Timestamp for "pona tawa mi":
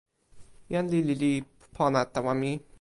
1.75-2.51